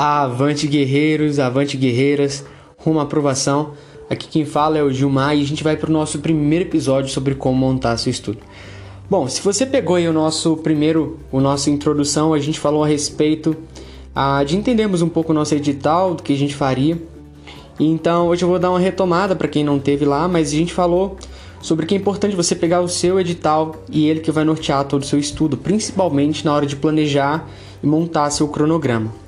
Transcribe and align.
Avante 0.00 0.68
guerreiros, 0.68 1.40
avante 1.40 1.76
guerreiras, 1.76 2.44
rumo 2.76 3.00
à 3.00 3.02
aprovação. 3.02 3.72
Aqui 4.08 4.28
quem 4.28 4.44
fala 4.44 4.78
é 4.78 4.82
o 4.84 4.92
Gilmar 4.92 5.36
e 5.36 5.42
a 5.42 5.44
gente 5.44 5.64
vai 5.64 5.76
para 5.76 5.90
o 5.90 5.92
nosso 5.92 6.20
primeiro 6.20 6.66
episódio 6.66 7.10
sobre 7.10 7.34
como 7.34 7.58
montar 7.58 7.96
seu 7.96 8.08
estudo. 8.08 8.38
Bom, 9.10 9.26
se 9.26 9.42
você 9.42 9.66
pegou 9.66 9.96
aí 9.96 10.06
o 10.06 10.12
nosso 10.12 10.56
primeiro, 10.58 11.18
o 11.32 11.40
nosso 11.40 11.68
introdução, 11.68 12.32
a 12.32 12.38
gente 12.38 12.60
falou 12.60 12.84
a 12.84 12.86
respeito 12.86 13.56
ah, 14.14 14.44
de 14.44 14.56
entendermos 14.56 15.02
um 15.02 15.08
pouco 15.08 15.32
o 15.32 15.34
nosso 15.34 15.56
edital, 15.56 16.14
do 16.14 16.22
que 16.22 16.32
a 16.32 16.38
gente 16.38 16.54
faria. 16.54 16.96
Então 17.80 18.28
hoje 18.28 18.44
eu 18.44 18.48
vou 18.48 18.60
dar 18.60 18.70
uma 18.70 18.78
retomada 18.78 19.34
para 19.34 19.48
quem 19.48 19.64
não 19.64 19.80
teve 19.80 20.04
lá, 20.04 20.28
mas 20.28 20.52
a 20.52 20.54
gente 20.54 20.72
falou 20.72 21.16
sobre 21.60 21.86
que 21.86 21.94
é 21.96 21.98
importante 21.98 22.36
você 22.36 22.54
pegar 22.54 22.82
o 22.82 22.88
seu 22.88 23.18
edital 23.18 23.74
e 23.90 24.08
ele 24.08 24.20
que 24.20 24.30
vai 24.30 24.44
nortear 24.44 24.84
todo 24.84 25.02
o 25.02 25.06
seu 25.06 25.18
estudo, 25.18 25.56
principalmente 25.56 26.44
na 26.44 26.54
hora 26.54 26.66
de 26.66 26.76
planejar 26.76 27.48
e 27.82 27.86
montar 27.88 28.30
seu 28.30 28.46
cronograma. 28.46 29.26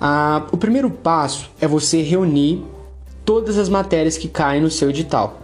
Ah, 0.00 0.46
o 0.52 0.56
primeiro 0.56 0.90
passo 0.90 1.50
é 1.60 1.66
você 1.66 2.02
reunir 2.02 2.62
todas 3.24 3.58
as 3.58 3.68
matérias 3.68 4.16
que 4.16 4.28
caem 4.28 4.60
no 4.60 4.70
seu 4.70 4.90
edital. 4.90 5.40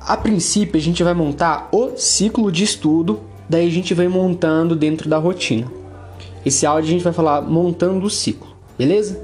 A 0.00 0.16
princípio, 0.16 0.78
a 0.78 0.82
gente 0.82 1.02
vai 1.02 1.14
montar 1.14 1.68
o 1.72 1.96
ciclo 1.96 2.52
de 2.52 2.62
estudo, 2.62 3.20
daí 3.48 3.66
a 3.66 3.70
gente 3.70 3.94
vai 3.94 4.08
montando 4.08 4.76
dentro 4.76 5.08
da 5.08 5.18
rotina. 5.18 5.66
Esse 6.44 6.64
áudio 6.64 6.88
a 6.88 6.92
gente 6.92 7.02
vai 7.02 7.12
falar 7.12 7.42
montando 7.42 8.06
o 8.06 8.10
ciclo, 8.10 8.48
beleza? 8.78 9.20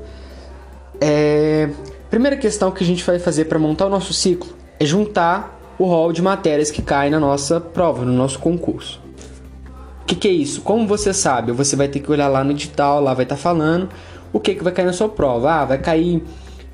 É... 1.01 1.71
Primeira 2.11 2.37
questão 2.37 2.71
que 2.71 2.83
a 2.83 2.87
gente 2.87 3.05
vai 3.05 3.19
fazer 3.19 3.45
para 3.45 3.59
montar 3.59 3.87
o 3.87 3.89
nosso 3.89 4.13
ciclo 4.13 4.51
é 4.79 4.85
juntar 4.85 5.61
o 5.79 5.85
rol 5.85 6.13
de 6.13 6.21
matérias 6.21 6.71
que 6.71 6.83
caem 6.83 7.11
na 7.11 7.21
nossa 7.21 7.61
prova, 7.61 8.05
no 8.05 8.13
nosso 8.13 8.39
concurso. 8.39 9.01
O 10.03 10.05
que, 10.05 10.17
que, 10.17 10.29
é 10.29 10.33
isso? 10.33 10.61
Como 10.63 10.87
você 10.87 11.15
sabe? 11.15 11.53
Você 11.53 11.75
vai 11.77 11.89
ter 11.89 12.01
que 12.01 12.11
olhar 12.11 12.29
lá 12.29 12.45
no 12.45 12.51
edital, 12.51 13.01
lá 13.01 13.15
vai 13.15 13.25
estar 13.25 13.37
tá 13.37 13.41
falando 13.41 13.89
o 14.33 14.41
que, 14.41 14.55
que 14.55 14.65
vai 14.65 14.73
cair 14.73 14.87
na 14.87 14.93
sua 14.93 15.09
prova. 15.09 15.53
Ah, 15.53 15.65
vai 15.65 15.79
cair 15.79 16.23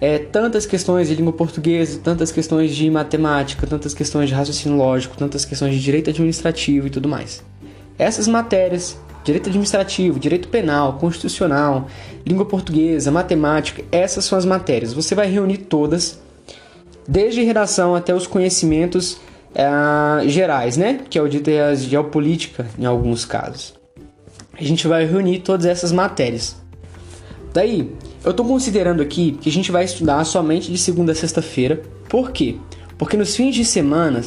é, 0.01 0.19
tantas 0.19 0.65
questões 0.65 1.09
de 1.09 1.15
língua 1.15 1.33
portuguesa, 1.33 2.01
tantas 2.03 2.31
questões 2.31 2.75
de 2.75 2.89
matemática, 2.91 3.67
tantas 3.67 3.95
questões 3.95 4.29
de 4.29 4.35
raciocínio 4.35 4.79
lógico, 4.79 5.17
tantas 5.17 5.45
questões 5.45 5.75
de 5.75 5.81
direito 5.81 6.11
administrativo 6.11 6.87
e 6.87 6.91
tudo 6.91 7.09
mais. 7.09 7.43
Essas 7.99 8.29
matérias, 8.29 8.97
direito 9.25 9.49
administrativo, 9.49 10.21
direito 10.21 10.49
penal, 10.49 10.95
constitucional, 10.95 11.89
língua 12.25 12.47
portuguesa, 12.47 13.11
matemática, 13.11 13.83
essas 13.91 14.25
são 14.25 14.39
as 14.39 14.45
matérias. 14.45 14.93
Você 14.93 15.15
vai 15.15 15.29
reunir 15.29 15.59
todas, 15.59 16.21
desde 17.07 17.43
redação 17.43 17.95
até 17.95 18.15
os 18.15 18.27
conhecimentos 18.27 19.19
é, 19.53 20.29
gerais, 20.29 20.77
né? 20.77 21.01
Que 21.11 21.19
é 21.19 21.23
o 21.23 21.29
de 21.29 21.43
geopolítica 21.77 22.67
em 22.79 22.85
alguns 22.85 23.25
casos. 23.25 23.75
A 24.53 24.63
gente 24.63 24.87
vai 24.87 25.05
reunir 25.05 25.41
todas 25.41 25.67
essas 25.67 25.91
matérias. 25.91 26.57
Daí, 27.59 27.93
eu 28.25 28.31
estou 28.31 28.47
considerando 28.47 29.03
aqui 29.03 29.33
que 29.33 29.49
a 29.49 29.53
gente 29.53 29.73
vai 29.73 29.83
estudar 29.83 30.25
somente 30.25 30.71
de 30.71 30.79
segunda 30.79 31.11
a 31.11 31.15
sexta-feira. 31.15 31.83
Por 32.09 32.31
quê? 32.31 32.55
Porque 32.97 33.17
nos 33.17 33.35
fins 33.35 33.53
de 33.53 33.65
semana 33.65 34.23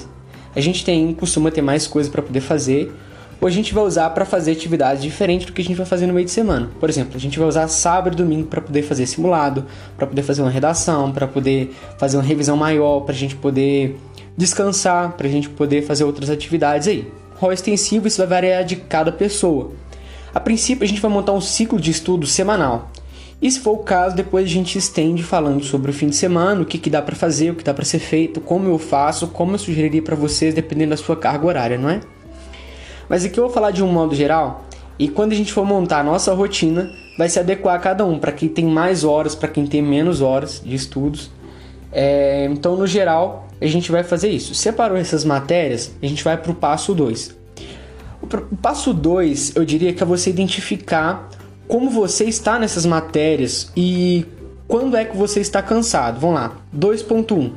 a 0.54 0.60
gente 0.60 0.84
tem 0.84 1.14
costuma 1.14 1.50
ter 1.50 1.62
mais 1.62 1.88
coisas 1.88 2.12
para 2.12 2.22
poder 2.22 2.42
fazer, 2.42 2.92
ou 3.40 3.48
a 3.48 3.50
gente 3.50 3.74
vai 3.74 3.86
usar 3.86 4.10
para 4.10 4.26
fazer 4.26 4.52
atividades 4.52 5.02
diferentes 5.02 5.48
do 5.48 5.54
que 5.54 5.62
a 5.62 5.64
gente 5.64 5.78
vai 5.78 5.86
fazer 5.86 6.08
no 6.08 6.14
meio 6.14 6.26
de 6.26 6.32
semana. 6.32 6.72
Por 6.78 6.90
exemplo, 6.90 7.16
a 7.16 7.20
gente 7.22 7.40
vai 7.40 7.48
usar 7.48 7.70
sábado 7.70 8.16
e 8.16 8.18
domingo 8.18 8.48
para 8.48 8.60
poder 8.60 8.82
fazer 8.82 9.06
simulado, 9.06 9.66
para 9.96 10.06
poder 10.06 10.24
fazer 10.24 10.42
uma 10.42 10.52
redação, 10.52 11.14
para 11.14 11.26
poder 11.26 11.74
fazer 11.98 12.18
uma 12.18 12.24
revisão 12.24 12.58
maior, 12.58 13.00
para 13.00 13.16
a 13.16 13.18
gente 13.18 13.38
poder 13.38 13.98
descansar, 14.36 15.14
para 15.14 15.26
a 15.26 15.32
gente 15.32 15.48
poder 15.48 15.84
fazer 15.84 16.04
outras 16.04 16.30
atividades 16.30 16.86
aí. 16.86 17.10
Rol 17.36 17.54
extensivo 17.54 18.10
isso 18.10 18.18
vai 18.18 18.28
variar 18.28 18.66
de 18.66 18.76
cada 18.76 19.10
pessoa. 19.10 19.72
A 20.36 20.40
princípio, 20.42 20.84
a 20.84 20.88
gente 20.88 21.00
vai 21.00 21.10
montar 21.10 21.32
um 21.32 21.40
ciclo 21.40 21.80
de 21.80 21.92
estudo 21.92 22.28
semanal. 22.28 22.92
E 23.42 23.50
se 23.50 23.60
for 23.60 23.72
o 23.72 23.78
caso, 23.80 24.16
depois 24.16 24.46
a 24.46 24.48
gente 24.48 24.78
estende 24.78 25.24
falando 25.24 25.64
sobre 25.64 25.90
o 25.90 25.94
fim 25.94 26.08
de 26.08 26.16
semana, 26.16 26.62
o 26.62 26.66
que, 26.66 26.78
que 26.78 26.90
dá 26.90 27.02
para 27.02 27.16
fazer, 27.16 27.50
o 27.50 27.56
que 27.56 27.64
dá 27.64 27.74
para 27.74 27.84
ser 27.84 27.98
feito, 27.98 28.40
como 28.40 28.70
eu 28.70 28.78
faço, 28.78 29.28
como 29.28 29.54
eu 29.54 29.58
sugeriria 29.58 30.02
para 30.02 30.16
vocês, 30.16 30.54
dependendo 30.54 30.92
da 30.92 30.98
sua 30.98 31.16
carga 31.16 31.48
horária, 31.48 31.78
não 31.78 31.90
é? 31.90 32.02
Mas 33.10 33.26
aqui 33.26 33.40
eu 33.40 33.46
vou 33.46 33.54
falar 33.54 33.72
de 33.72 33.84
um 33.84 33.92
modo 33.92 34.14
geral, 34.14 34.66
e 35.00 35.08
quando 35.10 35.32
a 35.32 35.36
gente 35.36 35.52
for 35.52 35.66
montar 35.66 36.02
a 36.02 36.04
nossa 36.04 36.32
rotina, 36.34 36.92
vai 37.18 37.28
se 37.28 37.40
adequar 37.40 37.76
a 37.76 37.80
cada 37.80 38.06
um, 38.06 38.20
para 38.20 38.32
quem 38.32 38.48
tem 38.48 38.66
mais 38.66 39.04
horas, 39.04 39.34
para 39.34 39.50
quem 39.50 39.66
tem 39.66 39.82
menos 39.82 40.22
horas 40.22 40.62
de 40.64 40.76
estudos. 40.76 41.32
É, 41.92 42.46
então, 42.46 42.76
no 42.76 42.86
geral, 42.86 43.48
a 43.60 43.66
gente 43.66 43.92
vai 43.92 44.04
fazer 44.04 44.30
isso. 44.30 44.54
Separou 44.54 44.96
essas 44.96 45.26
matérias, 45.26 45.92
a 46.02 46.06
gente 46.06 46.24
vai 46.24 46.38
para 46.38 46.52
o 46.52 46.56
passo 46.56 46.94
2. 46.94 47.36
O 48.22 48.56
passo 48.58 48.94
2, 48.94 49.56
eu 49.56 49.66
diria 49.66 49.92
que 49.92 50.04
é 50.04 50.06
você 50.06 50.30
identificar 50.30 51.28
como 51.72 51.90
você 51.90 52.26
está 52.26 52.60
nessas 52.60 52.86
matérias 52.86 53.72
e 53.78 54.26
quando 54.68 54.98
é 54.98 55.06
que 55.06 55.16
você 55.16 55.40
está 55.40 55.62
cansado. 55.62 56.20
Vamos 56.20 56.36
lá. 56.36 56.58
2.1. 56.78 57.50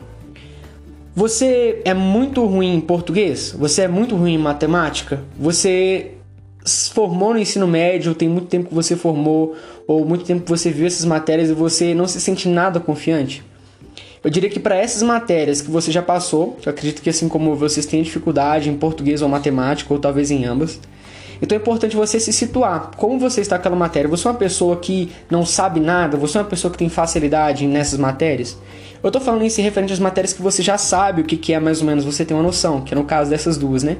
Você 1.17 1.83
é 1.85 1.93
muito 1.93 2.47
ruim 2.47 2.77
em 2.77 2.81
português? 2.81 3.53
Você 3.59 3.83
é 3.83 3.89
muito 3.89 4.15
ruim 4.15 4.35
em 4.35 4.39
matemática? 4.39 5.21
Você 5.37 6.13
formou 6.93 7.33
no 7.33 7.41
ensino 7.41 7.67
médio, 7.67 8.15
tem 8.15 8.29
muito 8.29 8.47
tempo 8.47 8.69
que 8.69 8.75
você 8.75 8.95
formou, 8.95 9.57
ou 9.85 10.05
muito 10.05 10.25
tempo 10.25 10.45
que 10.45 10.51
você 10.51 10.71
viu 10.71 10.87
essas 10.87 11.05
matérias 11.05 11.51
e 11.51 11.53
você 11.53 11.93
não 11.93 12.07
se 12.07 12.21
sente 12.21 12.49
nada 12.49 12.79
confiante? 12.79 13.43
Eu 14.23 14.31
diria 14.31 14.49
que 14.49 14.61
para 14.61 14.77
essas 14.77 15.03
matérias 15.03 15.61
que 15.61 15.73
você 15.73 15.91
já 15.91 16.03
passou, 16.03 16.57
eu 16.65 16.71
acredito 16.71 17.03
que 17.03 17.11
assim 17.11 17.29
como 17.29 17.57
vocês 17.57 17.85
têm 17.85 18.01
dificuldade 18.01 18.71
em 18.71 18.77
português 18.77 19.23
ou 19.23 19.29
matemática, 19.29 19.93
ou 19.93 19.99
talvez 19.99 20.31
em 20.31 20.45
ambas, 20.45 20.79
então 21.45 21.57
é 21.57 21.61
importante 21.61 21.97
você 21.97 22.19
se 22.19 22.33
situar. 22.33 22.91
Como 22.97 23.19
você 23.19 23.41
está 23.41 23.57
aquela 23.57 23.77
matéria? 23.77 24.09
Você 24.09 24.27
é 24.27 24.31
uma 24.31 24.37
pessoa 24.37 24.77
que 24.77 25.11
não 25.31 25.45
sabe 25.45 25.81
nada? 25.81 26.17
Você 26.17 26.39
é 26.39 26.41
uma 26.41 26.47
pessoa 26.47 26.71
que 26.71 26.79
tem 26.79 26.89
facilidade 26.89 27.67
nessas 27.67 27.99
matérias? 27.99 28.59
Eu 29.03 29.09
estou 29.09 29.21
falando 29.21 29.45
isso 29.45 29.61
referente 29.61 29.93
às 29.93 29.99
matérias 29.99 30.33
que 30.33 30.41
você 30.41 30.63
já 30.63 30.79
sabe 30.79 31.21
o 31.21 31.25
que, 31.25 31.37
que 31.37 31.53
é 31.53 31.61
mais 31.61 31.81
ou 31.81 31.87
menos, 31.87 32.05
você 32.05 32.25
tem 32.25 32.35
uma 32.35 32.43
noção, 32.43 32.81
que 32.81 32.95
é 32.95 32.97
no 32.97 33.05
caso 33.05 33.29
dessas 33.29 33.59
duas, 33.59 33.83
né? 33.83 33.99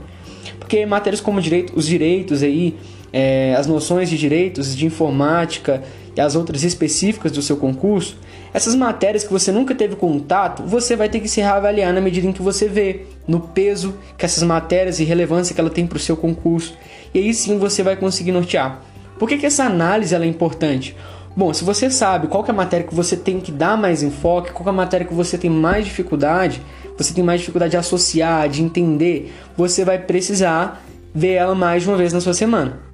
Porque 0.59 0.87
matérias 0.87 1.21
como 1.21 1.41
direito, 1.43 1.75
os 1.77 1.87
direitos 1.87 2.43
aí, 2.43 2.75
é, 3.17 3.55
as 3.57 3.69
noções 3.69 4.11
de 4.11 4.19
direitos, 4.19 4.75
de 4.75 4.85
informática 4.85 5.81
e 6.17 6.21
as 6.21 6.35
outras 6.35 6.65
específicas 6.65 7.31
do 7.31 7.41
seu 7.41 7.57
concurso, 7.57 8.19
essas 8.53 8.75
matérias 8.75 9.23
que 9.23 9.33
você 9.33 9.53
nunca 9.53 9.73
teve 9.73 9.95
contato, 9.95 10.65
você 10.65 10.97
vai 10.97 11.09
ter 11.09 11.21
que 11.21 11.29
se 11.29 11.41
reavaliar 11.41 11.93
na 11.93 12.01
medida 12.01 12.27
em 12.27 12.33
que 12.33 12.43
você 12.43 12.67
vê 12.67 13.03
no 13.27 13.39
peso 13.39 13.95
que 14.19 14.25
essas 14.25 14.43
matérias 14.43 14.99
e 14.99 15.05
relevância 15.05 15.55
que 15.55 15.61
ela 15.61 15.71
tem 15.71 15.87
para 15.87 15.97
o 15.97 16.01
seu 16.01 16.17
concurso. 16.17 16.77
E 17.15 17.21
aí 17.21 17.33
sim 17.33 17.57
você 17.57 17.85
vai 17.85 17.95
conseguir 17.95 18.33
nortear. 18.33 18.83
Por 19.17 19.29
que, 19.29 19.39
que 19.39 19.47
essa 19.47 19.63
análise 19.63 20.13
ela 20.13 20.25
é 20.25 20.29
importante? 20.29 20.97
Bom, 21.37 21.55
se 21.55 21.63
você 21.63 21.89
sabe 21.91 22.27
qual 22.27 22.45
é 22.45 22.51
a 22.51 22.55
matéria 22.55 22.85
que 22.85 22.95
você 22.95 23.17
tem 23.17 23.39
que 23.39 23.53
dar 23.53 23.77
mais 23.77 24.03
enfoque, 24.03 24.51
qual 24.51 24.67
é 24.67 24.71
a 24.71 24.73
matéria 24.73 25.07
que 25.07 25.15
você 25.15 25.39
tem 25.39 25.51
mais 25.51 25.85
dificuldade, 25.85 26.61
você 26.99 27.15
tem 27.15 27.23
mais 27.23 27.41
dificuldade 27.41 27.73
de 27.73 27.77
associar, 27.77 28.49
de 28.49 28.61
entender, 28.61 29.33
você 29.57 29.85
vai 29.85 29.99
precisar 29.99 30.85
ver 31.15 31.35
ela 31.35 31.55
mais 31.55 31.85
de 31.85 31.89
uma 31.89 31.97
vez 31.97 32.13
na 32.13 32.21
sua 32.21 32.35
semana. 32.35 32.94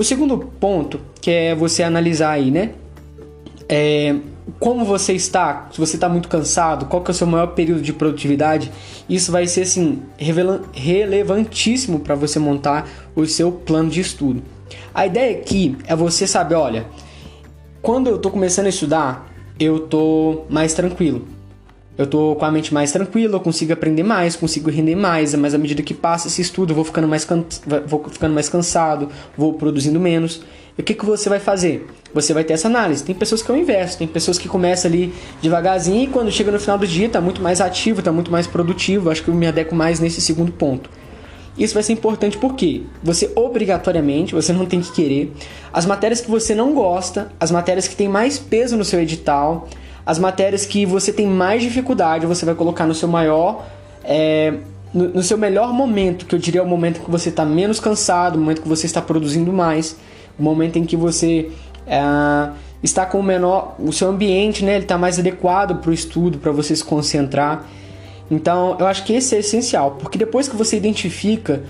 O 0.00 0.02
segundo 0.02 0.38
ponto, 0.38 0.98
que 1.20 1.30
é 1.30 1.54
você 1.54 1.82
analisar 1.82 2.30
aí, 2.30 2.50
né? 2.50 2.70
É, 3.68 4.16
como 4.58 4.82
você 4.82 5.12
está, 5.12 5.68
se 5.70 5.78
você 5.78 5.96
está 5.98 6.08
muito 6.08 6.26
cansado, 6.26 6.86
qual 6.86 7.02
que 7.02 7.10
é 7.10 7.12
o 7.12 7.14
seu 7.14 7.26
maior 7.26 7.48
período 7.48 7.82
de 7.82 7.92
produtividade, 7.92 8.72
isso 9.10 9.30
vai 9.30 9.46
ser 9.46 9.60
assim 9.60 10.00
relevantíssimo 10.72 12.00
para 12.00 12.14
você 12.14 12.38
montar 12.38 12.88
o 13.14 13.26
seu 13.26 13.52
plano 13.52 13.90
de 13.90 14.00
estudo. 14.00 14.42
A 14.94 15.04
ideia 15.04 15.36
aqui 15.36 15.76
é 15.86 15.94
você 15.94 16.26
saber, 16.26 16.54
olha, 16.54 16.86
quando 17.82 18.06
eu 18.08 18.16
estou 18.16 18.32
começando 18.32 18.64
a 18.64 18.70
estudar, 18.70 19.30
eu 19.58 19.84
estou 19.84 20.46
mais 20.48 20.72
tranquilo. 20.72 21.28
Eu 22.00 22.04
estou 22.04 22.34
com 22.34 22.46
a 22.46 22.50
mente 22.50 22.72
mais 22.72 22.90
tranquila, 22.90 23.36
eu 23.36 23.40
consigo 23.40 23.74
aprender 23.74 24.02
mais, 24.02 24.34
consigo 24.34 24.70
render 24.70 24.94
mais, 24.94 25.34
mas 25.34 25.52
à 25.52 25.58
medida 25.58 25.82
que 25.82 25.92
passa 25.92 26.28
esse 26.28 26.40
estudo, 26.40 26.70
eu 26.70 26.74
vou 26.74 26.82
ficando 26.82 27.06
mais, 27.06 27.26
can... 27.26 27.44
vou 27.86 28.02
ficando 28.10 28.32
mais 28.32 28.48
cansado, 28.48 29.10
vou 29.36 29.52
produzindo 29.52 30.00
menos. 30.00 30.40
E 30.78 30.80
o 30.80 30.82
que, 30.82 30.94
que 30.94 31.04
você 31.04 31.28
vai 31.28 31.38
fazer? 31.38 31.86
Você 32.14 32.32
vai 32.32 32.42
ter 32.42 32.54
essa 32.54 32.68
análise. 32.68 33.04
Tem 33.04 33.14
pessoas 33.14 33.42
que 33.42 33.50
eu 33.50 33.54
inverso, 33.54 33.98
tem 33.98 34.08
pessoas 34.08 34.38
que 34.38 34.48
começam 34.48 34.90
ali 34.90 35.12
devagarzinho 35.42 36.04
e 36.04 36.06
quando 36.06 36.32
chega 36.32 36.50
no 36.50 36.58
final 36.58 36.78
do 36.78 36.86
dia 36.86 37.06
está 37.06 37.20
muito 37.20 37.42
mais 37.42 37.60
ativo, 37.60 37.98
está 37.98 38.10
muito 38.10 38.32
mais 38.32 38.46
produtivo. 38.46 39.10
Acho 39.10 39.22
que 39.22 39.28
eu 39.28 39.34
me 39.34 39.46
adequo 39.46 39.74
mais 39.74 40.00
nesse 40.00 40.22
segundo 40.22 40.52
ponto. 40.52 40.88
Isso 41.58 41.74
vai 41.74 41.82
ser 41.82 41.92
importante 41.92 42.38
porque 42.38 42.80
você 43.02 43.30
obrigatoriamente, 43.36 44.34
você 44.34 44.54
não 44.54 44.64
tem 44.64 44.80
que 44.80 44.90
querer, 44.90 45.34
as 45.70 45.84
matérias 45.84 46.22
que 46.22 46.30
você 46.30 46.54
não 46.54 46.72
gosta, 46.72 47.30
as 47.38 47.50
matérias 47.50 47.86
que 47.86 47.94
têm 47.94 48.08
mais 48.08 48.38
peso 48.38 48.74
no 48.74 48.86
seu 48.86 48.98
edital, 49.02 49.68
as 50.04 50.18
matérias 50.18 50.64
que 50.66 50.84
você 50.84 51.12
tem 51.12 51.26
mais 51.26 51.62
dificuldade, 51.62 52.26
você 52.26 52.44
vai 52.44 52.54
colocar 52.54 52.86
no 52.86 52.94
seu 52.94 53.08
maior. 53.08 53.66
É, 54.04 54.54
no, 54.92 55.08
no, 55.08 55.22
seu 55.22 55.38
melhor 55.38 55.72
momento, 55.72 56.26
que 56.26 56.34
eu 56.34 56.38
diria 56.38 56.60
é 56.60 56.64
o 56.64 56.66
momento 56.66 57.00
que 57.00 57.10
você 57.10 57.28
está 57.28 57.44
menos 57.44 57.78
cansado, 57.78 58.36
o 58.36 58.38
momento 58.40 58.62
que 58.62 58.68
você 58.68 58.86
está 58.86 59.00
produzindo 59.00 59.52
mais 59.52 59.96
o 60.40 60.42
momento 60.42 60.78
em 60.78 60.84
que 60.84 60.96
você 60.96 61.50
é, 61.86 62.00
está 62.82 63.04
com 63.04 63.20
o 63.20 63.22
menor, 63.22 63.76
o 63.78 63.92
seu 63.92 64.08
ambiente, 64.08 64.64
né, 64.64 64.78
está 64.78 64.96
mais 64.96 65.18
adequado 65.18 65.76
para 65.76 65.90
o 65.90 65.92
estudo, 65.92 66.38
para 66.38 66.50
você 66.50 66.74
se 66.74 66.82
concentrar. 66.82 67.66
Então, 68.30 68.76
eu 68.80 68.86
acho 68.86 69.04
que 69.04 69.12
esse 69.12 69.36
é 69.36 69.40
essencial, 69.40 69.92
porque 70.00 70.16
depois 70.16 70.48
que 70.48 70.56
você 70.56 70.76
identifica 70.76 71.62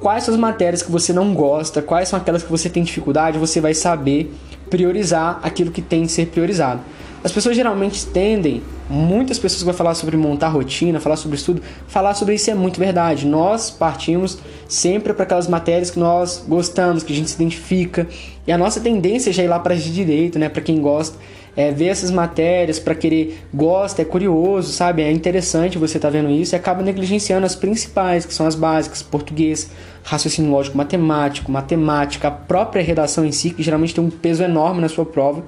quais 0.00 0.24
são 0.24 0.34
as 0.34 0.40
matérias 0.40 0.82
que 0.82 0.90
você 0.90 1.12
não 1.12 1.32
gosta, 1.32 1.80
quais 1.80 2.08
são 2.08 2.18
aquelas 2.18 2.42
que 2.42 2.50
você 2.50 2.68
tem 2.68 2.82
dificuldade, 2.82 3.38
você 3.38 3.60
vai 3.60 3.72
saber 3.72 4.32
priorizar 4.68 5.40
aquilo 5.42 5.70
que 5.70 5.80
tem 5.80 6.02
que 6.02 6.12
ser 6.12 6.26
priorizado. 6.26 6.80
As 7.22 7.32
pessoas 7.32 7.56
geralmente 7.56 8.06
tendem, 8.06 8.62
muitas 8.88 9.40
pessoas 9.40 9.62
vão 9.62 9.74
falar 9.74 9.94
sobre 9.94 10.16
montar 10.16 10.48
rotina, 10.48 11.00
falar 11.00 11.16
sobre 11.16 11.36
estudo, 11.36 11.60
falar 11.88 12.14
sobre 12.14 12.36
isso 12.36 12.48
é 12.48 12.54
muito 12.54 12.78
verdade. 12.78 13.26
Nós 13.26 13.70
partimos 13.70 14.38
sempre 14.68 15.12
para 15.12 15.24
aquelas 15.24 15.48
matérias 15.48 15.90
que 15.90 15.98
nós 15.98 16.44
gostamos, 16.46 17.02
que 17.02 17.12
a 17.12 17.16
gente 17.16 17.28
se 17.28 17.34
identifica, 17.34 18.06
e 18.46 18.52
a 18.52 18.56
nossa 18.56 18.80
tendência 18.80 19.30
é 19.30 19.32
já 19.32 19.42
ir 19.42 19.48
lá 19.48 19.58
para 19.58 19.74
de 19.74 19.92
direito, 19.92 20.38
né, 20.38 20.48
para 20.48 20.62
quem 20.62 20.80
gosta, 20.80 21.18
é 21.56 21.72
ver 21.72 21.86
essas 21.86 22.12
matérias 22.12 22.78
para 22.78 22.94
querer, 22.94 23.44
gosta, 23.52 24.00
é 24.00 24.04
curioso, 24.04 24.72
sabe? 24.72 25.02
É 25.02 25.10
interessante 25.10 25.76
você 25.76 25.98
estar 25.98 26.06
tá 26.06 26.12
vendo 26.12 26.30
isso 26.30 26.54
e 26.54 26.56
acaba 26.56 26.84
negligenciando 26.84 27.44
as 27.44 27.56
principais, 27.56 28.24
que 28.24 28.32
são 28.32 28.46
as 28.46 28.54
básicas, 28.54 29.02
português, 29.02 29.68
raciocínio 30.04 30.52
lógico 30.52 30.78
matemático, 30.78 31.50
matemática, 31.50 32.28
a 32.28 32.30
própria 32.30 32.80
redação 32.80 33.24
em 33.24 33.32
si, 33.32 33.50
que 33.50 33.60
geralmente 33.60 33.92
tem 33.92 34.04
um 34.04 34.08
peso 34.08 34.44
enorme 34.44 34.80
na 34.80 34.88
sua 34.88 35.04
prova 35.04 35.42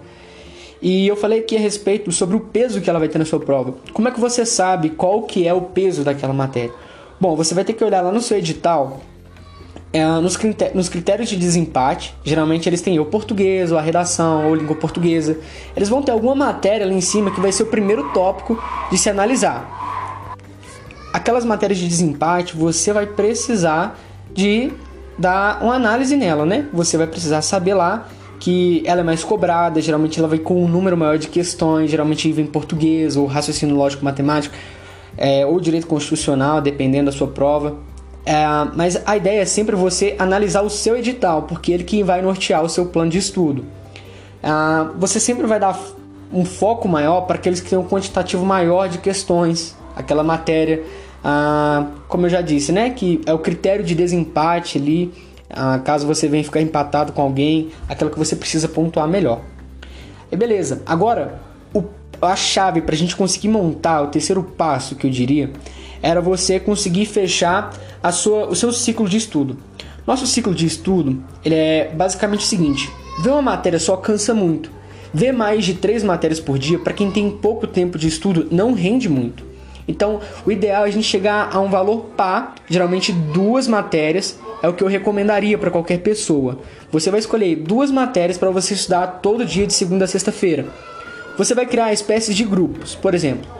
e 0.83 1.07
eu 1.07 1.17
falei 1.17 1.41
aqui 1.41 1.57
a 1.57 1.61
respeito 1.61 2.11
sobre 2.11 2.37
o 2.37 2.41
peso 2.41 2.81
que 2.81 2.89
ela 2.89 2.99
vai 2.99 3.09
ter 3.09 3.19
na 3.19 3.25
sua 3.25 3.41
prova. 3.41 3.75
Como 3.93 4.09
é 4.09 4.11
que 4.11 4.21
você 4.21 4.47
sabe 4.47 4.91
qual 4.91 5.23
que 5.23 5.47
é 5.47 5.53
o 5.53 5.61
peso 5.61 6.03
daquela 6.03 6.33
matéria? 6.33 6.73
Bom, 7.21 7.37
você 7.37 7.55
vai 7.55 7.65
ter 7.65 7.75
que 7.75 7.85
olhar 7.85 8.01
lá 8.01 8.11
no 8.11 8.21
seu 8.21 8.39
edital, 8.39 9.01
é, 9.93 10.03
nos, 10.21 10.37
critérios, 10.37 10.77
nos, 10.77 10.89
critérios 10.89 11.29
de 11.29 11.37
desempate, 11.37 12.15
geralmente 12.25 12.67
eles 12.67 12.81
têm 12.81 12.99
ou 12.99 13.05
português, 13.05 13.71
ou 13.71 13.77
a 13.77 13.83
redação, 13.83 14.49
ou 14.49 14.55
língua 14.55 14.75
portuguesa. 14.77 15.39
Eles 15.77 15.89
vão 15.89 16.01
ter 16.01 16.13
alguma 16.13 16.35
matéria 16.35 16.87
ali 16.87 16.95
em 16.95 17.01
cima 17.01 17.31
que 17.31 17.41
vai 17.41 17.53
ser 17.53 17.65
o 17.65 17.67
primeiro 17.67 18.11
tópico 18.13 18.63
de 18.91 18.97
se 18.97 19.11
analisar. 19.11 20.37
Aquelas 21.13 21.45
matérias 21.45 21.79
de 21.79 21.89
desempate, 21.89 22.57
você 22.57 22.93
vai 22.93 23.05
precisar 23.05 23.99
de 24.33 24.73
dar 25.19 25.63
uma 25.63 25.75
análise 25.75 26.17
nela, 26.17 26.47
né? 26.47 26.67
Você 26.73 26.97
vai 26.97 27.07
precisar 27.07 27.43
saber 27.43 27.75
lá 27.75 28.09
que 28.41 28.83
ela 28.87 29.03
é 29.03 29.05
mais 29.05 29.23
cobrada, 29.23 29.81
geralmente 29.81 30.19
ela 30.19 30.27
vai 30.27 30.39
com 30.39 30.65
um 30.65 30.67
número 30.67 30.97
maior 30.97 31.19
de 31.19 31.29
questões, 31.29 31.91
geralmente 31.91 32.33
vem 32.33 32.47
em 32.47 32.49
português 32.49 33.15
ou 33.15 33.27
raciocínio 33.27 33.77
lógico 33.77 34.03
matemático, 34.03 34.55
é, 35.17 35.45
ou 35.45 35.61
direito 35.61 35.87
constitucional, 35.87 36.61
dependendo 36.63 37.07
da 37.11 37.13
sua 37.13 37.29
prova. 37.29 37.77
É, 38.25 38.45
mas 38.75 39.01
a 39.07 39.17
ideia 39.17 39.43
é 39.43 39.45
sempre 39.45 39.77
você 39.77 40.17
analisar 40.19 40.63
o 40.63 40.71
seu 40.71 40.97
edital, 40.97 41.43
porque 41.43 41.71
ele 41.71 41.85
que 41.85 42.03
vai 42.03 42.23
nortear 42.23 42.65
o 42.65 42.69
seu 42.69 42.87
plano 42.87 43.11
de 43.11 43.19
estudo. 43.19 43.65
É, 44.43 44.49
você 44.99 45.21
sempre 45.21 45.47
vai 45.47 45.61
dar 45.61 45.79
um 46.33 46.45
foco 46.45 46.89
maior 46.89 47.23
para 47.23 47.37
aqueles 47.37 47.61
que 47.61 47.69
têm 47.69 47.79
um 47.79 47.87
quantitativo 47.87 48.45
maior 48.47 48.89
de 48.89 48.99
questões, 48.99 49.77
aquela 49.95 50.25
matéria, 50.25 50.83
ah, 51.23 51.89
como 52.09 52.25
eu 52.25 52.31
já 52.31 52.41
disse, 52.41 52.73
né, 52.73 52.91
que 52.91 53.21
é 53.27 53.35
o 53.35 53.39
critério 53.39 53.85
de 53.85 53.95
desempate 53.95 54.79
ali 54.79 55.13
ah, 55.51 55.79
caso 55.79 56.07
você 56.07 56.29
venha 56.29 56.45
ficar 56.45 56.61
empatado 56.61 57.13
com 57.13 57.23
alguém, 57.23 57.71
aquela 57.89 58.11
que 58.11 58.19
você 58.19 58.37
precisa 58.37 58.69
pontuar 58.69 59.09
melhor. 59.09 59.41
E 60.31 60.37
beleza, 60.37 60.83
agora 60.87 61.41
o, 61.75 61.85
a 62.23 62.37
chave 62.37 62.81
para 62.81 62.95
a 62.95 62.99
gente 62.99 63.17
conseguir 63.17 63.49
montar 63.49 64.03
o 64.03 64.07
terceiro 64.09 64.43
passo 64.43 64.95
que 64.95 65.07
eu 65.07 65.11
diria 65.11 65.51
era 66.03 66.21
você 66.21 66.59
conseguir 66.59 67.07
fechar 67.07 67.75
a 68.03 68.13
sua, 68.13 68.47
o 68.47 68.55
seu 68.55 68.73
ciclo 68.73 69.09
de 69.09 69.17
estudo. 69.17 69.59
Nosso 70.07 70.27
ciclo 70.27 70.55
de 70.55 70.67
estudo 70.67 71.23
ele 71.45 71.55
é 71.55 71.93
basicamente 71.95 72.41
o 72.41 72.49
seguinte: 72.49 72.91
ver 73.23 73.31
uma 73.31 73.43
matéria 73.43 73.79
só 73.79 73.97
cansa 73.97 74.33
muito. 74.33 74.71
Ver 75.13 75.33
mais 75.33 75.65
de 75.65 75.75
três 75.75 76.05
matérias 76.05 76.39
por 76.39 76.57
dia 76.57 76.79
para 76.79 76.93
quem 76.93 77.11
tem 77.11 77.29
pouco 77.29 77.67
tempo 77.67 77.99
de 77.99 78.07
estudo 78.07 78.47
não 78.51 78.73
rende 78.73 79.09
muito. 79.09 79.50
Então, 79.91 80.21
o 80.47 80.53
ideal 80.53 80.85
é 80.85 80.89
a 80.89 80.91
gente 80.93 81.07
chegar 81.07 81.51
a 81.53 81.61
um 81.61 81.69
valor 81.69 82.07
par, 82.17 82.55
geralmente 82.69 83.13
duas 83.13 83.67
matérias, 83.67 84.39
é 84.63 84.69
o 84.69 84.73
que 84.73 84.85
eu 84.85 84.89
recomendaria 84.89 85.59
para 85.59 85.71
qualquer 85.71 85.99
pessoa. 85.99 86.59
Você 86.93 87.11
vai 87.11 87.19
escolher 87.19 87.57
duas 87.57 87.91
matérias 87.91 88.39
para 88.39 88.51
você 88.51 88.75
estudar 88.75 89.07
todo 89.23 89.45
dia 89.45 89.67
de 89.67 89.73
segunda 89.73 90.05
a 90.05 90.09
sexta-feira. 90.09 90.67
Você 91.37 91.55
vai 91.55 91.67
criar 91.67 91.93
espécies 91.93 92.37
de 92.37 92.45
grupos. 92.45 92.95
Por 92.95 93.15
exemplo, 93.15 93.51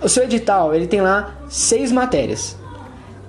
o 0.00 0.08
seu 0.08 0.24
edital 0.24 0.74
ele 0.74 0.86
tem 0.86 1.00
lá 1.00 1.34
seis 1.48 1.90
matérias. 1.90 2.56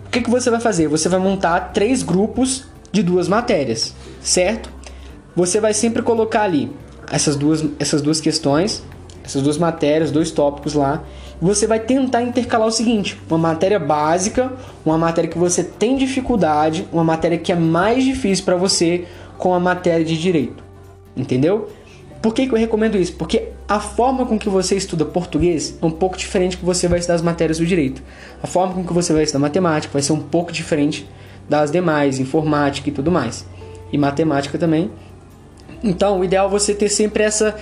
O 0.05 0.09
que, 0.09 0.21
que 0.21 0.29
você 0.29 0.49
vai 0.49 0.59
fazer? 0.59 0.87
Você 0.87 1.09
vai 1.09 1.19
montar 1.19 1.71
três 1.73 2.03
grupos 2.03 2.65
de 2.91 3.01
duas 3.01 3.27
matérias, 3.27 3.93
certo? 4.21 4.69
Você 5.35 5.59
vai 5.59 5.73
sempre 5.73 6.01
colocar 6.01 6.43
ali 6.43 6.71
essas 7.11 7.35
duas, 7.35 7.65
essas 7.79 8.01
duas 8.01 8.21
questões, 8.21 8.83
essas 9.23 9.41
duas 9.41 9.57
matérias, 9.57 10.11
dois 10.11 10.31
tópicos 10.31 10.73
lá, 10.73 11.03
você 11.41 11.67
vai 11.67 11.79
tentar 11.79 12.21
intercalar 12.21 12.67
o 12.67 12.71
seguinte: 12.71 13.19
uma 13.29 13.37
matéria 13.37 13.79
básica, 13.79 14.53
uma 14.85 14.97
matéria 14.97 15.29
que 15.29 15.37
você 15.37 15.63
tem 15.63 15.97
dificuldade, 15.97 16.87
uma 16.91 17.03
matéria 17.03 17.37
que 17.37 17.51
é 17.51 17.55
mais 17.55 18.03
difícil 18.03 18.45
para 18.45 18.55
você 18.55 19.05
com 19.37 19.53
a 19.53 19.59
matéria 19.59 20.05
de 20.05 20.17
direito. 20.17 20.63
Entendeu? 21.15 21.69
Por 22.21 22.33
que, 22.33 22.47
que 22.47 22.53
eu 22.53 22.57
recomendo 22.57 22.97
isso? 22.97 23.13
Porque 23.13 23.49
a 23.67 23.79
forma 23.79 24.25
com 24.25 24.39
que 24.39 24.49
você 24.49 24.75
estuda 24.75 25.05
português 25.05 25.77
é 25.79 25.85
um 25.85 25.91
pouco 25.91 26.17
diferente 26.17 26.57
que 26.57 26.65
você 26.65 26.87
vai 26.87 26.99
estudar 26.99 27.15
as 27.15 27.21
matérias 27.21 27.59
do 27.59 27.65
direito. 27.65 28.01
A 28.41 28.47
forma 28.47 28.73
com 28.73 28.83
que 28.83 28.91
você 28.91 29.13
vai 29.13 29.23
estudar 29.23 29.39
matemática 29.39 29.93
vai 29.93 30.01
ser 30.01 30.13
um 30.13 30.21
pouco 30.21 30.51
diferente 30.51 31.07
das 31.47 31.71
demais, 31.71 32.19
informática 32.19 32.89
e 32.89 32.91
tudo 32.91 33.11
mais. 33.11 33.45
E 33.91 33.97
matemática 33.97 34.57
também. 34.57 34.89
Então, 35.83 36.19
o 36.19 36.25
ideal 36.25 36.47
é 36.47 36.49
você 36.49 36.73
ter 36.73 36.89
sempre 36.89 37.23
essa 37.23 37.55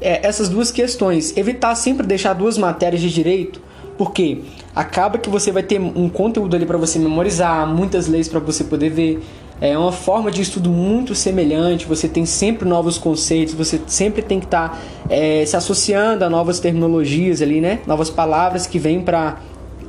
é, 0.00 0.26
essas 0.26 0.48
duas 0.48 0.70
questões. 0.70 1.36
Evitar 1.36 1.74
sempre 1.74 2.06
deixar 2.06 2.32
duas 2.32 2.56
matérias 2.56 3.00
de 3.00 3.10
direito, 3.10 3.60
porque 3.96 4.42
acaba 4.74 5.18
que 5.18 5.28
você 5.28 5.50
vai 5.50 5.62
ter 5.62 5.80
um 5.80 6.08
conteúdo 6.08 6.54
ali 6.54 6.64
para 6.64 6.78
você 6.78 6.98
memorizar, 6.98 7.66
muitas 7.66 8.06
leis 8.06 8.28
para 8.28 8.40
você 8.40 8.64
poder 8.64 8.90
ver. 8.90 9.20
É 9.60 9.76
uma 9.76 9.90
forma 9.90 10.30
de 10.30 10.40
estudo 10.40 10.70
muito 10.70 11.16
semelhante, 11.16 11.84
você 11.84 12.08
tem 12.08 12.24
sempre 12.24 12.68
novos 12.68 12.96
conceitos, 12.96 13.54
você 13.54 13.80
sempre 13.88 14.22
tem 14.22 14.38
que 14.38 14.46
estar 14.46 14.68
tá, 14.70 14.78
é, 15.10 15.44
se 15.44 15.56
associando 15.56 16.24
a 16.24 16.30
novas 16.30 16.60
terminologias 16.60 17.42
ali, 17.42 17.60
né? 17.60 17.80
Novas 17.84 18.08
palavras 18.08 18.68
que 18.68 18.78
vêm 18.78 19.00
para 19.00 19.40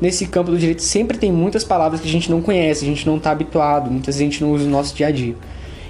nesse 0.02 0.26
campo 0.26 0.50
do 0.50 0.58
direito 0.58 0.82
sempre 0.82 1.18
tem 1.18 1.32
muitas 1.32 1.64
palavras 1.64 2.02
que 2.02 2.08
a 2.08 2.12
gente 2.12 2.32
não 2.32 2.42
conhece, 2.42 2.84
a 2.84 2.88
gente 2.88 3.06
não 3.06 3.18
está 3.18 3.32
habituado, 3.32 3.92
muitas 3.92 4.16
vezes 4.16 4.22
a 4.22 4.32
gente 4.32 4.44
não 4.44 4.54
usa 4.54 4.64
no 4.64 4.72
nosso 4.72 4.96
dia 4.96 5.08
a 5.08 5.12
dia. 5.12 5.36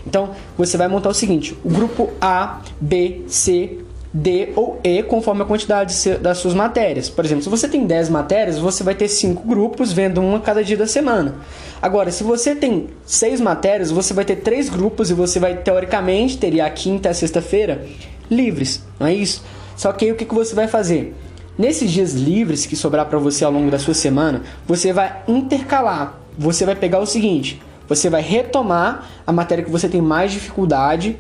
Então, 0.06 0.32
você 0.58 0.76
vai 0.76 0.88
montar 0.88 1.10
o 1.10 1.14
seguinte: 1.14 1.56
o 1.64 1.70
grupo 1.70 2.10
A, 2.20 2.62
B, 2.82 3.22
C, 3.28 3.78
D 4.12 4.54
ou 4.56 4.80
E 4.84 5.04
conforme 5.04 5.44
a 5.44 5.46
quantidade 5.46 5.94
das 6.20 6.38
suas 6.40 6.54
matérias. 6.54 7.10
Por 7.10 7.24
exemplo, 7.24 7.44
se 7.44 7.50
você 7.50 7.68
tem 7.68 7.86
10 7.86 8.10
matérias, 8.10 8.58
você 8.58 8.84
vai 8.84 8.96
ter 8.96 9.08
5 9.08 9.48
grupos 9.48 9.92
vendo 9.92 10.20
uma 10.20 10.40
cada 10.40 10.64
dia 10.64 10.78
da 10.78 10.88
semana. 10.88 11.36
Agora, 11.82 12.12
se 12.12 12.24
você 12.24 12.56
tem 12.56 12.88
6 13.06 13.40
matérias, 13.40 13.92
você 13.92 14.14
vai 14.14 14.26
ter 14.26 14.38
3 14.38 14.70
grupos 14.70 15.12
e 15.12 15.14
você 15.14 15.40
vai, 15.40 15.58
teoricamente, 15.58 16.38
teria 16.38 16.66
a 16.66 16.70
quinta 16.70 17.10
e 17.10 17.12
a 17.12 17.14
sexta-feira 17.14 17.86
livres, 18.30 18.84
não 19.00 19.08
é 19.08 19.14
isso? 19.14 19.44
Só 19.76 19.92
que 19.92 20.06
aí 20.06 20.12
o 20.12 20.16
que, 20.16 20.26
que 20.26 20.34
você 20.34 20.54
vai 20.54 20.68
fazer? 20.68 21.16
Nesses 21.58 21.92
dias 21.92 22.14
livres 22.14 22.66
que 22.66 22.76
sobrar 22.76 23.06
para 23.06 23.20
você 23.20 23.44
ao 23.44 23.52
longo 23.52 23.70
da 23.70 23.80
sua 23.80 23.94
semana, 23.94 24.44
você 24.66 24.94
vai 24.94 25.24
intercalar. 25.28 26.20
Você 26.38 26.66
vai 26.66 26.76
pegar 26.76 27.00
o 27.00 27.06
seguinte: 27.06 27.62
você 27.88 28.10
vai 28.10 28.22
retomar 28.22 29.10
a 29.26 29.32
matéria 29.32 29.64
que 29.64 29.72
você 29.72 29.90
tem 29.90 30.02
mais 30.02 30.32
dificuldade 30.32 31.18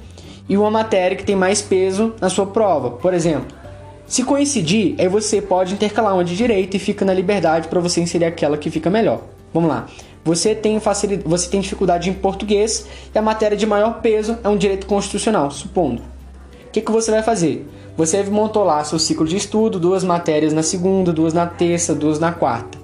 e 0.49 0.57
uma 0.57 0.71
matéria 0.71 1.15
que 1.15 1.23
tem 1.23 1.35
mais 1.35 1.61
peso 1.61 2.15
na 2.19 2.27
sua 2.27 2.47
prova. 2.47 2.89
Por 2.89 3.13
exemplo, 3.13 3.55
se 4.07 4.23
coincidir, 4.23 4.95
aí 4.97 5.07
você 5.07 5.39
pode 5.39 5.75
intercalar 5.75 6.15
uma 6.15 6.23
de 6.23 6.35
direito 6.35 6.75
e 6.75 6.79
fica 6.79 7.05
na 7.05 7.13
liberdade 7.13 7.67
para 7.67 7.79
você 7.79 8.01
inserir 8.01 8.25
aquela 8.25 8.57
que 8.57 8.71
fica 8.71 8.89
melhor. 8.89 9.21
Vamos 9.53 9.69
lá. 9.69 9.85
Você 10.25 10.55
tem, 10.55 10.79
facilidade, 10.79 11.29
você 11.29 11.47
tem 11.47 11.61
dificuldade 11.61 12.09
em 12.09 12.13
português 12.13 12.87
e 13.13 13.17
a 13.17 13.21
matéria 13.21 13.55
de 13.55 13.67
maior 13.67 14.01
peso 14.01 14.37
é 14.43 14.49
um 14.49 14.57
direito 14.57 14.87
constitucional, 14.87 15.51
supondo. 15.51 16.01
O 16.01 16.71
que, 16.71 16.81
que 16.81 16.91
você 16.91 17.11
vai 17.11 17.21
fazer? 17.21 17.67
Você 17.95 18.23
montou 18.23 18.63
lá 18.63 18.83
seu 18.83 18.97
ciclo 18.97 19.27
de 19.27 19.37
estudo, 19.37 19.79
duas 19.79 20.03
matérias 20.03 20.53
na 20.53 20.63
segunda, 20.63 21.13
duas 21.13 21.33
na 21.33 21.45
terça, 21.45 21.93
duas 21.93 22.19
na 22.19 22.31
quarta. 22.31 22.77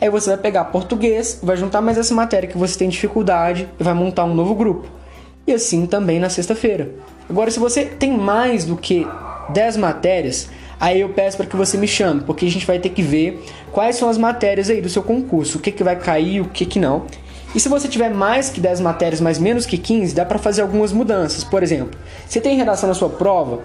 Aí 0.00 0.08
você 0.10 0.30
vai 0.30 0.38
pegar 0.38 0.64
português, 0.64 1.38
vai 1.42 1.56
juntar 1.56 1.80
mais 1.80 1.98
essa 1.98 2.14
matéria 2.14 2.48
que 2.48 2.58
você 2.58 2.78
tem 2.78 2.88
dificuldade 2.88 3.68
e 3.78 3.84
vai 3.84 3.94
montar 3.94 4.24
um 4.24 4.34
novo 4.34 4.54
grupo 4.54 5.01
e 5.46 5.52
assim 5.52 5.86
também 5.86 6.20
na 6.20 6.28
sexta-feira. 6.28 6.90
Agora, 7.28 7.50
se 7.50 7.58
você 7.58 7.84
tem 7.84 8.16
mais 8.16 8.64
do 8.64 8.76
que 8.76 9.06
10 9.50 9.76
matérias, 9.76 10.48
aí 10.78 11.00
eu 11.00 11.08
peço 11.10 11.36
para 11.36 11.46
que 11.46 11.56
você 11.56 11.76
me 11.76 11.88
chame, 11.88 12.22
porque 12.22 12.46
a 12.46 12.50
gente 12.50 12.66
vai 12.66 12.78
ter 12.78 12.90
que 12.90 13.02
ver 13.02 13.42
quais 13.70 13.96
são 13.96 14.08
as 14.08 14.18
matérias 14.18 14.68
aí 14.70 14.80
do 14.80 14.88
seu 14.88 15.02
concurso, 15.02 15.58
o 15.58 15.60
que, 15.60 15.72
que 15.72 15.84
vai 15.84 15.96
cair, 15.96 16.40
o 16.40 16.48
que, 16.48 16.64
que 16.64 16.78
não. 16.78 17.06
E 17.54 17.60
se 17.60 17.68
você 17.68 17.86
tiver 17.86 18.10
mais 18.10 18.48
que 18.48 18.60
10 18.60 18.80
matérias, 18.80 19.20
mas 19.20 19.38
menos 19.38 19.66
que 19.66 19.76
15, 19.76 20.14
dá 20.14 20.24
para 20.24 20.38
fazer 20.38 20.62
algumas 20.62 20.92
mudanças. 20.92 21.44
Por 21.44 21.62
exemplo, 21.62 21.98
se 22.26 22.40
tem 22.40 22.56
redação 22.56 22.88
na 22.88 22.94
sua 22.94 23.10
prova 23.10 23.60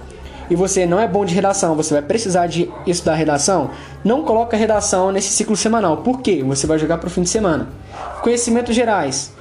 e 0.50 0.55
você 0.55 0.86
não 0.86 1.00
é 1.00 1.07
bom 1.07 1.24
de 1.24 1.34
redação, 1.34 1.75
você 1.75 1.93
vai 1.93 2.03
precisar 2.03 2.48
de 2.48 2.69
estudar 2.86 3.15
redação, 3.15 3.69
não 4.03 4.24
coloca 4.24 4.57
redação 4.57 5.12
nesse 5.12 5.29
ciclo 5.29 5.55
semanal. 5.55 5.98
Por 5.98 6.22
quê? 6.22 6.43
Você 6.46 6.67
vai 6.67 6.77
jogar 6.77 6.98
para 6.98 7.07
o 7.07 7.10
fim 7.10 7.22
de 7.22 7.29
semana. 7.29 7.69
Conhecimentos 8.22 8.75
gerais 8.75 9.37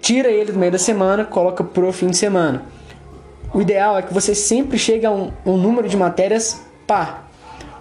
tira 0.00 0.28
ele 0.28 0.52
do 0.52 0.58
meio 0.58 0.72
da 0.72 0.78
semana, 0.78 1.24
coloca 1.24 1.62
pro 1.62 1.92
fim 1.92 2.08
de 2.08 2.16
semana. 2.16 2.62
O 3.52 3.60
ideal 3.60 3.98
é 3.98 4.02
que 4.02 4.12
você 4.12 4.34
sempre 4.34 4.78
chegue 4.78 5.06
a 5.06 5.10
um, 5.10 5.30
um 5.44 5.56
número 5.56 5.88
de 5.88 5.96
matérias 5.96 6.60
par. 6.86 7.28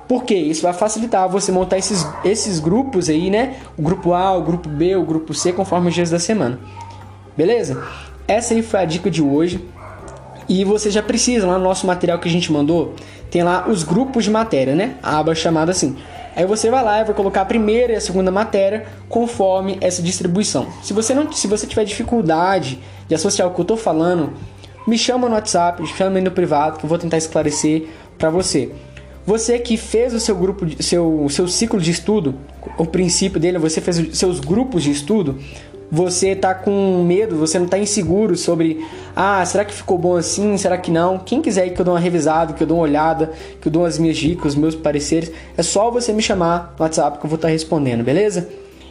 Porque 0.08 0.34
isso 0.34 0.62
vai 0.62 0.74
facilitar 0.74 1.28
você 1.28 1.52
montar 1.52 1.78
esses, 1.78 2.08
esses 2.24 2.60
grupos 2.60 3.10
aí, 3.10 3.30
né? 3.30 3.58
O 3.78 3.82
grupo 3.82 4.14
A, 4.14 4.36
o 4.38 4.42
grupo 4.42 4.70
B, 4.70 4.96
o 4.96 5.04
grupo 5.04 5.34
C, 5.34 5.52
conforme 5.52 5.90
os 5.90 5.94
dias 5.94 6.10
da 6.10 6.20
semana. 6.20 6.60
Beleza? 7.36 7.84
Essa 8.26 8.54
aí 8.54 8.62
foi 8.62 8.80
a 8.80 8.86
dica 8.86 9.12
de 9.12 9.22
hoje. 9.22 9.64
E 10.48 10.64
você 10.64 10.90
já 10.90 11.04
precisa, 11.04 11.46
lá 11.46 11.58
no 11.58 11.64
nosso 11.66 11.86
material 11.86 12.20
que 12.20 12.30
a 12.30 12.32
gente 12.32 12.52
mandou, 12.54 12.96
tem 13.30 13.44
lá 13.44 13.68
os 13.68 13.84
grupos 13.84 14.24
de 14.24 14.32
matéria, 14.32 14.74
né? 14.74 14.96
A 15.04 15.20
aba 15.20 15.36
chamada 15.36 15.72
assim. 15.72 15.98
Aí 16.38 16.46
você 16.46 16.70
vai 16.70 16.84
lá 16.84 17.02
e 17.02 17.04
vai 17.04 17.16
colocar 17.16 17.42
a 17.42 17.46
primeira 17.46 17.94
e 17.94 17.96
a 17.96 18.00
segunda 18.00 18.30
matéria 18.30 18.86
conforme 19.10 19.80
essa 19.82 20.04
distribuição. 20.04 20.68
Se 20.84 20.94
você 20.94 21.16
não, 21.16 21.32
se 21.32 21.48
você 21.48 21.66
tiver 21.66 21.84
dificuldade 21.84 22.80
de 23.08 23.16
associar 23.16 23.48
o 23.48 23.56
que 23.56 23.60
eu 23.60 23.64
estou 23.64 23.76
falando, 23.76 24.34
me 24.86 25.00
chama 25.00 25.28
no 25.28 25.34
WhatsApp, 25.34 25.82
me 25.82 25.88
chama 25.88 26.22
no 26.22 26.30
privado 26.30 26.78
que 26.78 26.86
eu 26.86 26.90
vou 26.90 27.00
tentar 27.00 27.18
esclarecer 27.18 27.88
para 28.20 28.30
você. 28.30 28.72
Você 29.26 29.58
que 29.58 29.78
fez 29.78 30.14
o 30.14 30.20
seu 30.20 30.36
grupo, 30.36 30.64
seu, 30.80 31.26
seu 31.28 31.48
ciclo 31.48 31.82
de 31.82 31.90
estudo, 31.90 32.36
o 32.78 32.86
princípio 32.86 33.40
dele, 33.40 33.58
você 33.58 33.82
fez 33.82 34.16
seus 34.16 34.40
grupos 34.40 34.84
de 34.84 34.92
estudo, 34.92 35.40
você 35.92 36.36
tá 36.36 36.54
com 36.54 37.04
medo, 37.04 37.38
você 37.38 37.58
não 37.58 37.68
tá 37.68 37.78
inseguro 37.78 38.36
sobre, 38.36 38.86
ah, 39.16 39.44
será 39.46 39.64
que 39.64 39.74
ficou 39.74 39.98
bom 39.98 40.16
assim? 40.16 40.58
Será 40.58 40.78
que 40.78 40.92
não? 40.92 41.18
Quem 41.18 41.42
quiser 41.42 41.70
que 41.70 41.80
eu 41.80 41.86
dou 41.86 41.94
uma 41.94 42.00
revisada, 42.00 42.54
que 42.54 42.64
eu 42.64 42.68
dou 42.68 42.78
uma 42.78 42.84
olhada, 42.84 43.32
que 43.62 43.68
eu 43.68 43.72
dou 43.72 43.86
as 43.86 43.98
minhas 43.98 44.18
dicas, 44.18 44.54
os 44.54 44.56
meus 44.56 44.76
pareceres, 44.76 45.32
é 45.58 45.64
só 45.64 45.90
você 45.90 46.12
me 46.12 46.22
chamar 46.22 46.76
no 46.78 46.84
WhatsApp 46.84 47.20
que 47.20 47.26
eu 47.26 47.30
vou 47.30 47.36
estar 47.36 47.48
tá 47.48 47.52
respondendo, 47.52 48.04
beleza? 48.04 48.50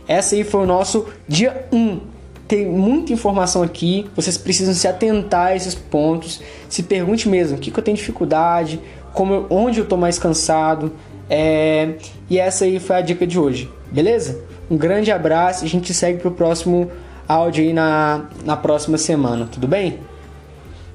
Essa 0.08 0.34
aí 0.34 0.44
foi 0.44 0.62
o 0.62 0.66
nosso 0.66 1.06
dia 1.28 1.66
1. 1.72 2.00
Tem 2.48 2.64
muita 2.64 3.12
informação 3.12 3.62
aqui, 3.62 4.06
vocês 4.14 4.38
precisam 4.38 4.72
se 4.72 4.86
atentar 4.86 5.48
a 5.48 5.56
esses 5.56 5.74
pontos. 5.74 6.40
Se 6.68 6.82
pergunte 6.82 7.28
mesmo, 7.28 7.56
o 7.56 7.60
que, 7.60 7.72
que 7.72 7.78
eu 7.78 7.82
tenho 7.82 7.96
dificuldade, 7.96 8.80
como, 9.12 9.46
onde 9.50 9.80
eu 9.80 9.84
estou 9.84 9.98
mais 9.98 10.18
cansado. 10.18 10.92
É, 11.28 11.94
e 12.30 12.38
essa 12.38 12.64
aí 12.64 12.78
foi 12.78 12.96
a 12.96 13.00
dica 13.00 13.26
de 13.26 13.36
hoje, 13.36 13.68
beleza? 13.90 14.40
Um 14.70 14.76
grande 14.76 15.12
abraço 15.12 15.64
e 15.64 15.66
a 15.66 15.70
gente 15.70 15.94
segue 15.94 16.18
pro 16.18 16.30
próximo 16.30 16.90
áudio 17.28 17.64
aí 17.64 17.72
na, 17.72 18.26
na 18.44 18.56
próxima 18.56 18.98
semana, 18.98 19.48
tudo 19.50 19.66
bem? 19.66 20.00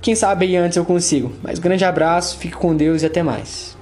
Quem 0.01 0.15
sabe 0.15 0.45
aí 0.45 0.55
antes 0.55 0.77
eu 0.77 0.85
consigo. 0.85 1.31
Mas 1.43 1.59
grande 1.59 1.85
abraço, 1.85 2.37
fique 2.37 2.55
com 2.55 2.75
Deus 2.75 3.03
e 3.03 3.05
até 3.05 3.21
mais. 3.21 3.77